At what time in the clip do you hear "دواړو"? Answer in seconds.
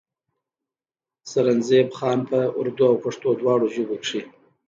3.39-3.67